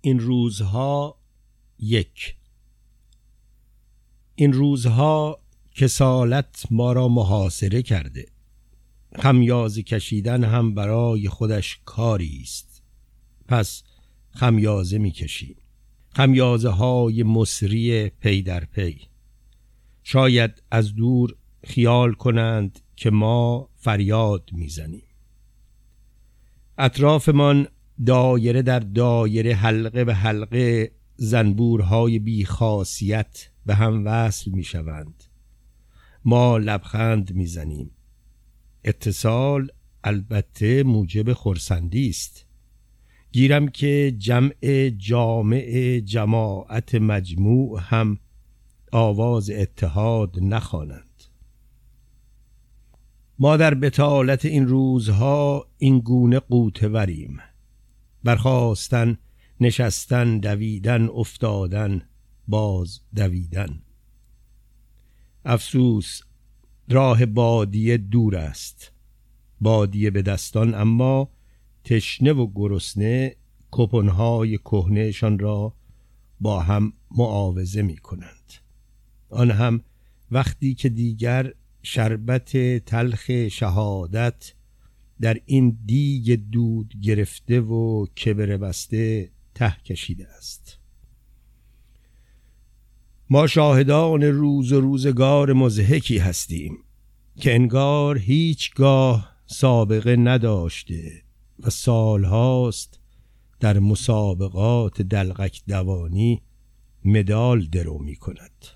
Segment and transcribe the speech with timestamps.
[0.00, 1.18] این روزها
[1.78, 2.36] یک.
[4.34, 5.40] این روزها
[5.74, 8.26] کسالت ما را محاصره کرده.
[9.16, 12.82] خمیازه کشیدن هم برای خودش کاری است.
[13.48, 13.82] پس
[14.30, 15.56] خمیازه می‌کشیم
[16.10, 19.00] خمیازه های مصری پی در پی.
[20.02, 25.02] شاید از دور خیال کنند که ما فریاد می‌زنیم
[26.78, 27.68] اطرافمان
[28.06, 35.24] دایره در دایره حلقه به حلقه زنبورهای بیخاصیت به هم وصل می شوند.
[36.24, 37.90] ما لبخند می زنیم.
[38.84, 39.68] اتصال
[40.04, 42.46] البته موجب خورسندی است.
[43.32, 48.18] گیرم که جمع جامع جماعت مجموع هم
[48.92, 51.24] آواز اتحاد نخوانند.
[53.38, 57.38] ما در بتالت این روزها این گونه قوته وریم.
[58.24, 59.18] برخواستن
[59.60, 62.02] نشستن دویدن افتادن
[62.48, 63.82] باز دویدن.
[65.44, 66.20] افسوس
[66.88, 68.92] راه بادیه دور است.
[69.60, 71.30] بادیه به دستان اما
[71.84, 73.36] تشنه و گرسنه
[73.70, 75.74] کپنهای کهنهشان را
[76.40, 78.52] با هم معاوضه می کنند
[79.30, 79.80] آن هم
[80.30, 84.54] وقتی که دیگر شربت تلخ شهادت
[85.20, 90.78] در این دیگ دود گرفته و کبر بسته ته کشیده است.
[93.30, 96.78] ما شاهدان روز و روزگار مزهکی هستیم
[97.40, 101.22] که انگار هیچگاه سابقه نداشته
[101.60, 103.00] و سالهاست
[103.60, 106.42] در مسابقات دلغک دوانی
[107.04, 108.66] مدال درو می کند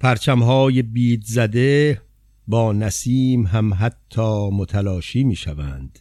[0.00, 2.02] پرچمهای بید زده
[2.48, 5.98] با نسیم هم حتی متلاشی می شوند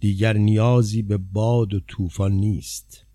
[0.00, 3.06] دیگر نیازی به باد و طوفان نیست.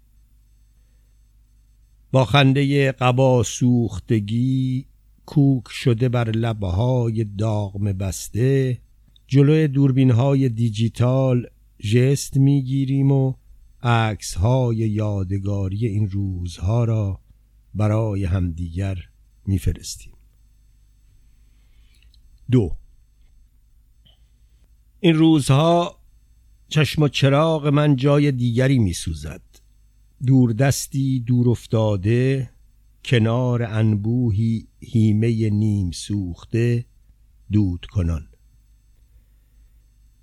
[2.11, 4.85] با خنده قبا سوختگی
[5.25, 8.77] کوک شده بر لبهای داغم بسته
[9.27, 11.47] جلوی دوربین های دیجیتال
[11.81, 13.33] ژست می‌گیریم و
[13.83, 17.19] عکس های یادگاری این روزها را
[17.73, 18.97] برای همدیگر
[19.45, 20.16] میفرستیم.
[22.51, 22.77] دو.
[24.99, 25.99] این روزها
[26.69, 29.41] چشم و چراغ من جای دیگری می سوزد
[30.25, 32.49] دوردستی دور افتاده
[33.05, 36.85] کنار انبوهی هیمه نیم سوخته
[37.51, 38.27] دود کنان.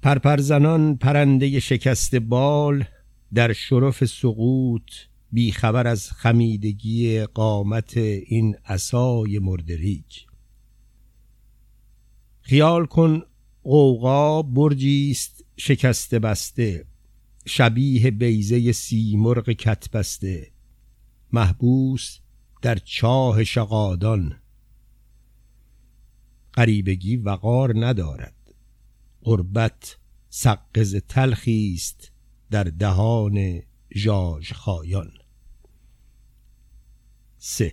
[0.02, 2.84] پرپرزنان پرنده شکست بال
[3.34, 4.90] در شرف سقوط
[5.32, 10.33] بیخبر از خمیدگی قامت این عصای مردریج
[12.46, 13.22] خیال کن
[13.62, 16.86] قوقا برجی است شکسته بسته
[17.46, 20.52] شبیه بیزه سیمرغ کت بسته
[21.32, 22.18] محبوس
[22.62, 24.40] در چاه شقادان
[26.54, 28.54] غریبگی وقار ندارد
[29.22, 32.12] قربت سقز تلخی است
[32.50, 33.62] در دهان
[33.96, 35.12] ژاژ خایان.
[37.38, 37.72] سه.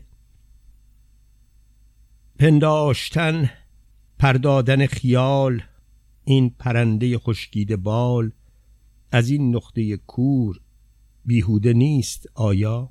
[2.39, 3.49] پنداشتن
[4.21, 5.61] پردادن خیال
[6.23, 8.31] این پرنده خشکیده بال
[9.11, 10.59] از این نقطه کور
[11.25, 12.89] بیهوده نیست آیا؟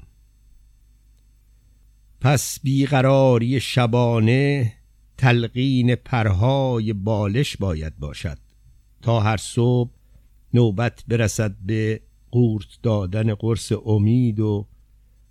[2.20, 4.72] پس بیقراری شبانه
[5.18, 8.38] تلقین پرهای بالش باید باشد
[9.02, 9.90] تا هر صبح
[10.54, 14.66] نوبت برسد به قورت دادن قرص امید و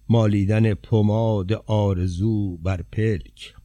[0.10, 3.59] مالیدن پماد آرزو بر پلک.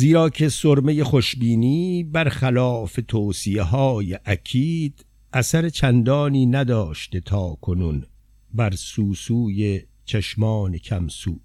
[0.00, 8.04] زیرا که سرمه خوشبینی برخلاف توصیه های اکید اثر چندانی نداشته تا کنون
[8.54, 11.40] بر سوسوی چشمان کمسو.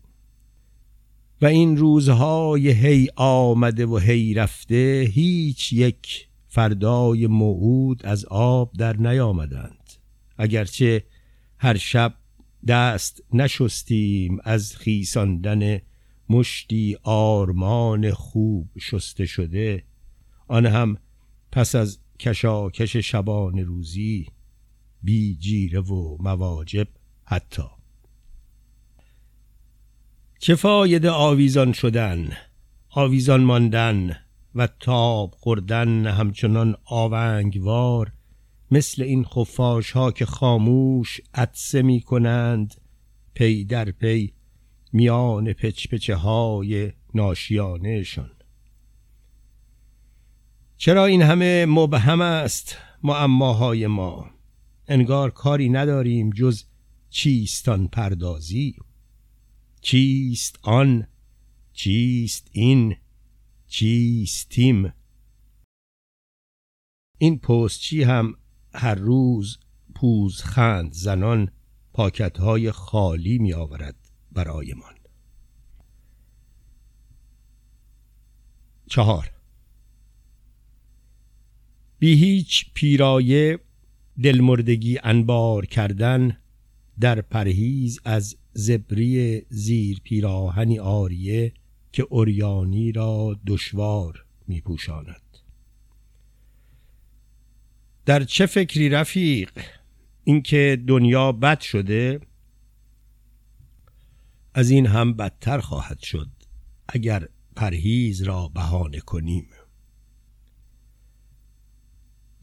[1.41, 8.97] و این روزهای هی آمده و هی رفته هیچ یک فردای موعود از آب در
[8.97, 9.93] نیامدند.
[10.37, 11.03] اگرچه
[11.57, 12.13] هر شب
[12.67, 15.79] دست نشستیم از خیساندن
[16.29, 19.83] مشتی آرمان خوب شسته شده
[20.47, 20.97] آن هم
[21.51, 24.27] پس از کشاکش شبان روزی
[25.03, 26.87] بی جیره و مواجب
[27.23, 27.63] حتی.
[30.39, 32.29] چه فایده آویزان شدن
[32.89, 34.17] آویزان ماندن
[34.55, 38.11] و تاب خوردن همچنان آونگوار
[38.71, 42.75] مثل این خفاش ها که خاموش عدسه می کنند
[43.33, 44.33] پی در پی
[44.95, 48.31] میان پچپچه های ناشیانهشان.
[50.77, 54.29] چرا این همه مبهم است معماهای ما؟
[54.87, 56.63] انگار کاری نداریم جز
[57.09, 58.75] چیستان پردازی.
[59.81, 61.07] چیست آن؟
[61.73, 62.95] چیست این؟
[63.67, 64.93] چیستیم؟
[67.17, 68.33] این پستچی هم؟
[68.73, 69.59] هر روز
[69.95, 71.51] پوزخند زنان
[71.93, 74.04] پاکت های خالی می آورد
[74.35, 74.93] برایمان
[78.87, 79.31] چهار
[81.99, 83.59] بی هیچ پیرایه
[84.23, 86.37] دلمردگی انبار کردن
[86.99, 91.53] در پرهیز از زبری زیر پیراهنی آریه
[91.91, 95.21] که اوریانی را دشوار می پوشاند.
[98.05, 99.51] در چه فکری رفیق
[100.23, 102.19] اینکه دنیا بد شده
[104.57, 106.29] از این هم بدتر خواهد شد
[106.87, 109.47] اگر پرهیز را بهانه کنیم.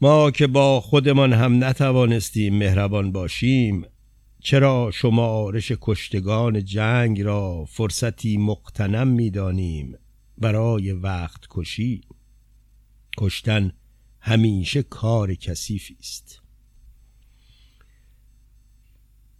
[0.01, 3.85] ما که با خودمان هم نتوانستیم مهربان باشیم
[4.39, 9.97] چرا شمارش کشتگان جنگ را فرصتی مقتنم می‌دانیم
[10.37, 12.01] برای وقت کشی؟
[13.17, 13.71] کشتن
[14.19, 16.42] همیشه کار کثیفی است.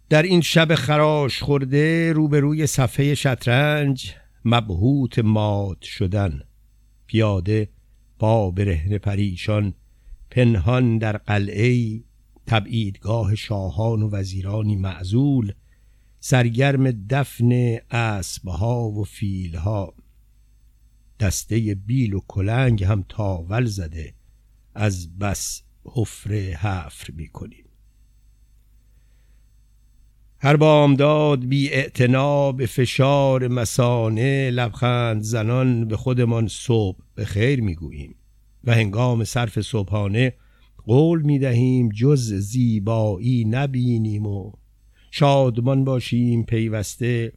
[0.08, 4.14] در این شب خراش خورده روبروی صفحه شطرنج
[4.44, 6.40] مبهوت مات شدن.
[7.06, 7.68] پیاده
[8.18, 9.74] پا برهن پریشان
[10.30, 12.00] پنهان در قلعه
[12.46, 15.52] تبعیدگاه شاهان و وزیرانی معزول
[16.20, 19.94] سرگرم دفن اسبها و فیلها.
[21.20, 24.14] دسته بیل و کلنگ هم تاول زده
[24.74, 27.64] از بس حفره حفر می کنیم
[30.44, 31.70] هر بامداد بی
[32.56, 38.14] به فشار مسانه لبخند زنان به خودمان صبح به خیر می گوییم
[38.64, 40.34] و هنگام صرف صبحانه
[40.86, 44.52] قول می دهیم جز زیبایی نبینیم و
[45.10, 47.32] شادمان باشیم پیوسته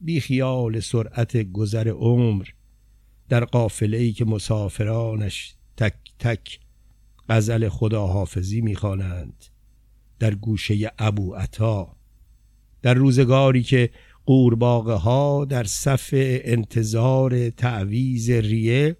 [0.00, 2.46] بی خیال سرعت گذر عمر
[3.28, 6.60] در قافله ای که مسافرانش تک تک
[7.28, 9.44] غزل خداحافظی می‌خوانند
[10.18, 11.97] در گوشه ابو عطا.
[12.82, 13.90] در روزگاری که
[14.26, 18.96] قورباغه ها در صف انتظار تعویز ریه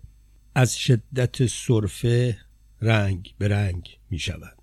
[0.55, 2.39] از شدت صرفه
[2.81, 4.59] رنگ به رنگ می شوند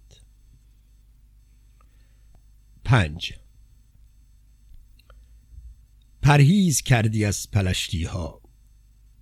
[2.85, 3.33] پنج.
[6.21, 8.41] پرهیز کردی از پلشتی ها.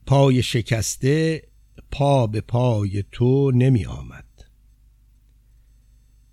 [0.06, 1.44] پای شکسته
[1.92, 4.26] پا به پای تو نمی آمد.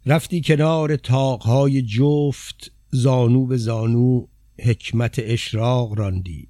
[0.07, 4.27] رفتی کنار تاقهای جفت زانو به زانو
[4.59, 6.49] حکمت اشراق راندی.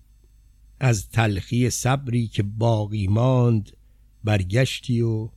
[0.81, 3.71] از تلخی صبری که باقی ماند
[4.25, 5.29] برگشتی و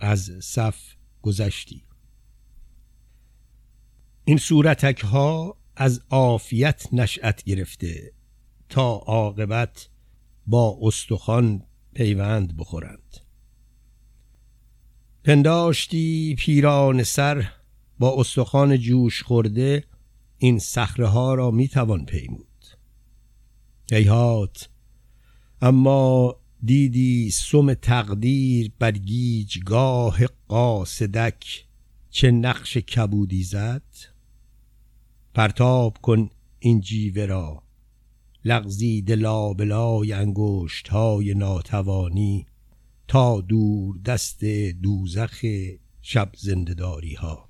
[0.00, 0.78] از صف
[1.22, 1.84] گذشتی.
[4.24, 8.12] این صورتک ها از عافیت نشأت گرفته
[8.68, 9.88] تا عاقبت
[10.46, 11.62] با استخوان
[11.94, 13.16] پیوند بخورند.
[15.24, 17.52] پنداشتی پیران سر
[17.98, 19.84] با استخوان جوش خورده
[20.38, 22.46] این صخره ها را می‌توان پیمود.
[23.92, 24.68] هیهات
[25.62, 31.66] اما دیدی سم تقدیر بر گیجگاه قاصدک
[32.10, 33.82] چه نقش کبودی زد؟
[35.34, 37.62] پرتاب کن این جیوه را.
[38.44, 42.46] لغزید لابلای انگشت های ناتوانی
[43.08, 44.44] تا دور دست
[44.82, 45.44] دوزخ
[46.02, 47.47] شب زندداری ها